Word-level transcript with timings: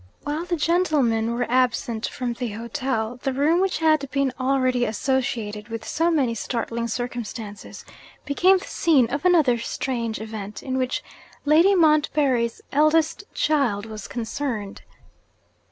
While 0.23 0.45
the 0.45 0.55
gentlemen 0.57 1.35
were 1.35 1.45
absent 1.47 2.07
from 2.07 2.33
the 2.33 2.53
hotel, 2.53 3.19
the 3.21 3.31
room 3.33 3.61
which 3.61 3.77
had 3.77 4.09
been 4.09 4.33
already 4.39 4.83
associated 4.83 5.67
with 5.69 5.87
so 5.87 6.09
many 6.09 6.33
startling 6.33 6.87
circumstances, 6.87 7.85
became 8.25 8.57
the 8.57 8.65
scene 8.65 9.07
of 9.11 9.25
another 9.25 9.59
strange 9.59 10.19
event 10.19 10.63
in 10.63 10.79
which 10.79 11.03
Lady 11.45 11.75
Montbarry's 11.75 12.61
eldest 12.71 13.25
child 13.35 13.85
was 13.85 14.07
concerned. 14.07 14.81